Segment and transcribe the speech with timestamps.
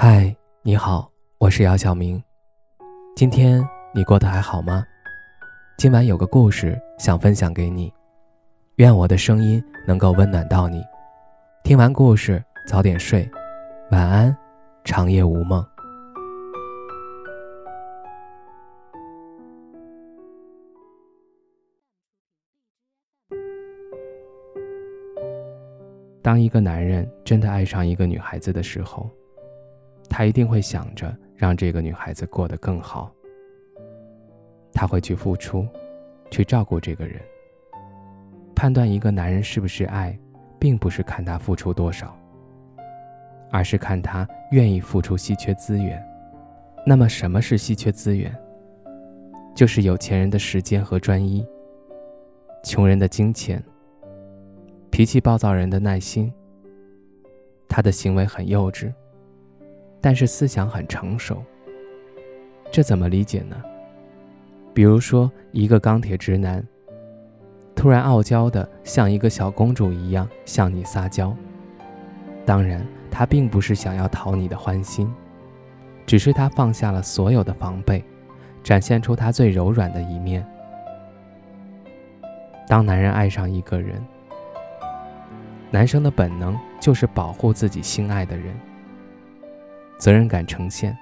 [0.00, 0.32] 嗨，
[0.62, 2.22] 你好，我是姚晓明。
[3.16, 4.86] 今天你过得还好吗？
[5.76, 7.92] 今晚有个故事想分享给你，
[8.76, 10.84] 愿我的声音能够温暖到你。
[11.64, 13.28] 听完故事早点睡，
[13.90, 14.36] 晚安，
[14.84, 15.66] 长夜无梦。
[26.22, 29.10] 当一个男人真的爱上一个女孩子的时候，
[30.08, 33.12] 他一定会想着让这个女孩子过得更好。
[34.72, 35.66] 他会去付出，
[36.30, 37.20] 去照顾这个人。
[38.54, 40.18] 判断一个男人是不是爱，
[40.58, 42.16] 并不是看他付出多少，
[43.50, 46.04] 而是看他愿意付出稀缺资源。
[46.86, 48.34] 那么，什么是稀缺资源？
[49.54, 51.44] 就是有钱人的时间和专一，
[52.62, 53.62] 穷人的金钱，
[54.90, 56.32] 脾气暴躁人的耐心。
[57.68, 58.92] 他的行为很幼稚。
[60.00, 61.42] 但是思想很成熟，
[62.70, 63.56] 这怎么理解呢？
[64.72, 66.64] 比如说，一个钢铁直男，
[67.74, 71.36] 突然傲娇的像一个小公主一样向你撒娇。
[72.46, 75.12] 当然，他并不是想要讨你的欢心，
[76.06, 78.04] 只是他放下了所有的防备，
[78.62, 80.46] 展现出他最柔软的一面。
[82.68, 84.00] 当男人爱上一个人，
[85.70, 88.54] 男生的本能就是保护自己心爱的人。
[89.98, 90.96] 责任感呈现，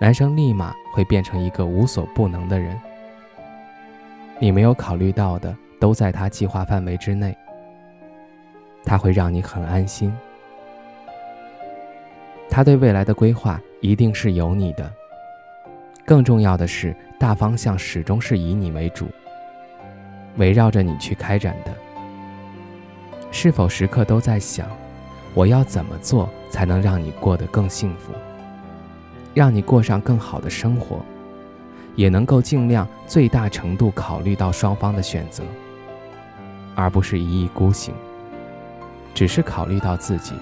[0.00, 2.78] 男生立马会变成一个无所不能的人。
[4.40, 7.36] 你没有考虑到的都在他计划范围之内，
[8.84, 10.12] 他会让你很安心。
[12.50, 14.92] 他对未来的规划一定是有你的。
[16.04, 19.06] 更重要的是，大方向始终是以你为主，
[20.38, 21.72] 围绕着你去开展的。
[23.30, 24.66] 是否时刻都在想？
[25.34, 28.12] 我要怎么做才能让你过得更幸福，
[29.32, 31.00] 让你过上更好的生活，
[31.96, 35.42] 也能够尽量最大程度考虑到双方的选择，
[36.74, 37.94] 而不是一意孤行，
[39.14, 40.34] 只是考虑到自己。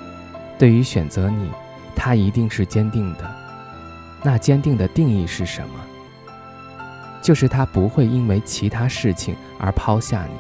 [0.58, 1.48] 对于选择你，
[1.94, 3.30] 他一定是坚定的。
[4.24, 5.74] 那坚定的定义是什么？
[7.22, 10.34] 就是他不会因为其他事情而抛下你，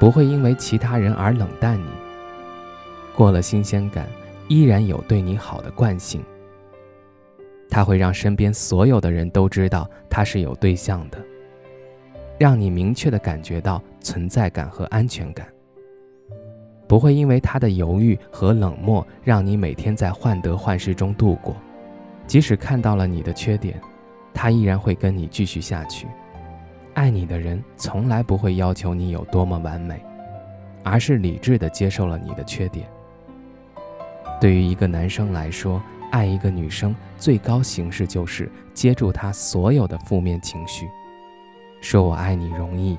[0.00, 1.86] 不会因为其他人而冷淡你。
[3.14, 4.08] 过了新鲜感，
[4.48, 6.22] 依然有对你好的惯性。
[7.70, 11.18] 他会让身边所有的人都知道他是有对象的，
[12.38, 15.46] 让你明确的感觉到存在感和安全感。
[16.86, 21.56] 不会因为他的犹豫和冷漠，让你每天在患得患失中度过。
[22.26, 23.80] 即使看到了你的缺点，
[24.32, 26.06] 他依然会跟你继续下去。
[26.92, 30.00] 爱你的人从来不会要求你有多么完美，
[30.84, 32.86] 而是理智的接受了你的缺点。
[34.40, 40.88] 对于一个男生来说，爱一个女生最高形式就是接住她所有的负面情绪，
[41.80, 42.98] 说我爱你容易，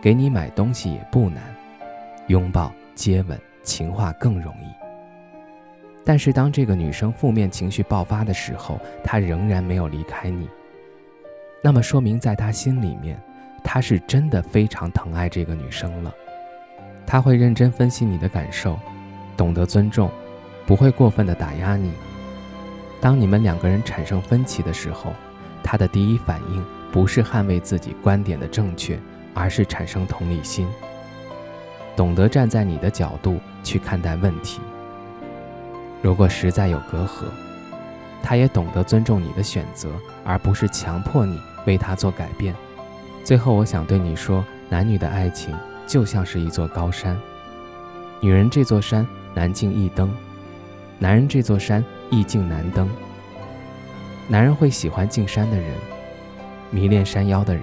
[0.00, 1.42] 给你买东西也不难，
[2.28, 4.68] 拥抱、接吻、情话更容易。
[6.04, 10.48] 但是当这个女生负面情绪爆发的时候，她仍然没有离开你，
[11.62, 13.20] 那么说明在她心里面，
[13.62, 16.14] 她是真的非常疼爱这个女生了。
[17.06, 18.78] 他会认真分析你的感受，
[19.34, 20.10] 懂得尊重。
[20.68, 21.90] 不会过分的打压你。
[23.00, 25.14] 当你们两个人产生分歧的时候，
[25.62, 26.62] 他的第一反应
[26.92, 29.00] 不是捍卫自己观点的正确，
[29.32, 30.68] 而是产生同理心，
[31.96, 34.60] 懂得站在你的角度去看待问题。
[36.02, 37.24] 如果实在有隔阂，
[38.22, 39.88] 他也懂得尊重你的选择，
[40.22, 42.54] 而不是强迫你为他做改变。
[43.24, 45.56] 最后，我想对你说，男女的爱情
[45.86, 47.18] 就像是一座高山，
[48.20, 50.14] 女人这座山难进一登。
[50.98, 52.88] 男人这座山易境难登。
[54.26, 55.66] 男人会喜欢进山的人，
[56.70, 57.62] 迷恋山腰的人，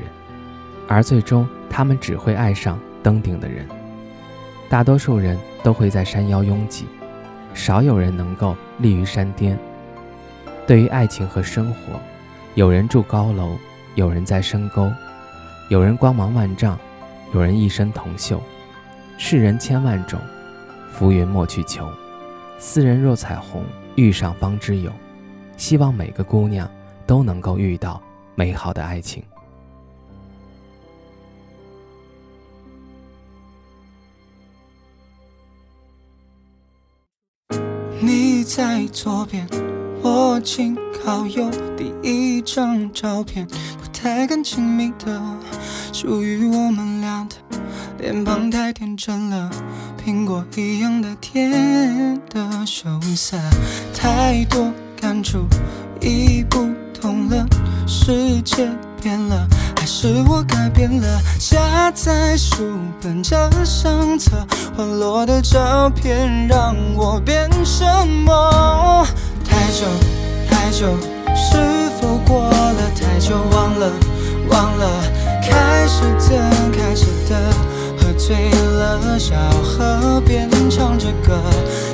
[0.88, 3.68] 而最终他们只会爱上登顶的人。
[4.70, 6.86] 大多数人都会在山腰拥挤，
[7.54, 9.60] 少有人能够立于山巅。
[10.66, 12.00] 对于爱情和生活，
[12.56, 13.58] 有人住高楼，
[13.94, 14.92] 有人在深沟，
[15.70, 16.80] 有人光芒万丈，
[17.34, 18.40] 有人一身铜锈。
[19.18, 20.20] 世人千万种，
[20.92, 21.88] 浮云莫去求。
[22.58, 23.64] 斯人若彩虹，
[23.96, 24.92] 遇上方知有。
[25.58, 26.70] 希望每个姑娘
[27.08, 28.02] 都能够遇到
[28.36, 29.24] 美好的爱情。
[38.02, 39.48] 你在左边，
[40.02, 41.50] 我紧靠右。
[41.78, 45.38] 第一张照片，不太敢亲密的，
[45.94, 47.36] 属于我们俩的。
[47.98, 49.50] 脸庞太天真了，
[50.06, 53.38] 苹果一样的甜的羞涩，
[53.94, 55.46] 太多感触
[56.02, 56.68] 已不
[57.00, 57.46] 同了，
[57.88, 58.68] 世界
[59.02, 59.48] 变了，
[59.80, 61.22] 还是我改变了？
[61.40, 64.46] 夹在书本这相册，
[64.76, 69.08] 滑落的照片让我变什么？
[69.48, 69.86] 太久
[70.50, 70.98] 太久，
[71.34, 73.36] 是否过了太久？
[73.52, 73.90] 忘了
[74.50, 75.02] 忘了，
[75.42, 77.75] 开始的开始的。
[78.18, 81.40] 醉了，小河边唱着歌，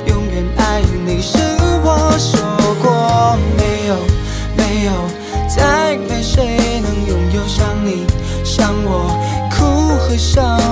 [0.06, 1.36] 永远爱你是
[1.82, 2.40] 我说
[2.82, 3.96] 过，没有
[4.56, 4.92] 没有，
[5.48, 8.06] 再没谁能拥有像你
[8.44, 9.10] 像我，
[9.50, 10.71] 哭和笑。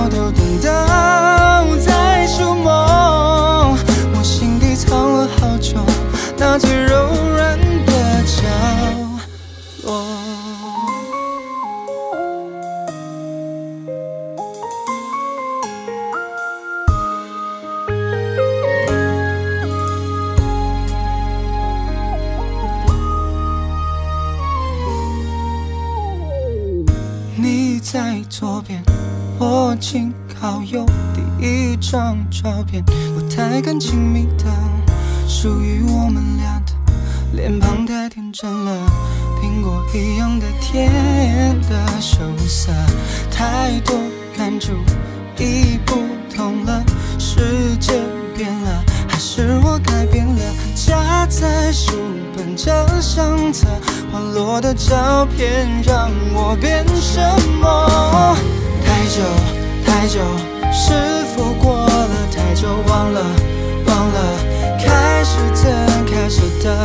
[29.81, 30.85] 我紧靠右。
[31.11, 34.45] 第一张照片，不太敢亲密的，
[35.27, 36.73] 属于我们俩的。
[37.33, 38.71] 脸庞太天真了，
[39.41, 40.91] 苹果一样的甜
[41.67, 42.71] 的羞涩，
[43.31, 43.95] 太多
[44.37, 44.73] 感触
[45.39, 45.95] 已不
[46.31, 46.83] 同了，
[47.17, 47.99] 世界
[48.37, 50.41] 变了，还是我改变了？
[50.75, 51.95] 夹在书
[52.37, 53.67] 本这相册。
[54.11, 57.19] 滑落的照片让我变什
[57.59, 58.37] 么？
[58.85, 59.21] 太久
[60.01, 60.19] 太久，
[60.73, 60.93] 是
[61.27, 62.67] 否过了太久？
[62.87, 63.21] 忘了
[63.85, 64.19] 忘了，
[64.83, 65.71] 开始怎
[66.07, 66.75] 开始的，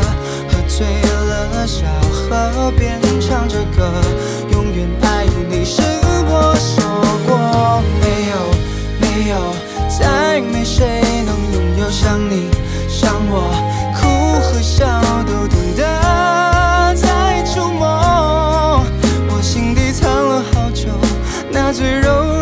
[0.51, 3.91] 喝醉了，小河边唱着歌，
[4.53, 5.81] 永远爱你是
[6.29, 6.85] 我说
[7.27, 8.37] 过，没有
[9.01, 9.35] 没有，
[9.89, 12.51] 再没谁能拥有像你
[12.87, 13.49] 像我，
[13.99, 14.85] 哭和笑
[15.25, 16.95] 都懂得。
[16.95, 18.85] 再触摸，
[19.31, 20.89] 我心底藏了好久
[21.51, 22.36] 那最柔。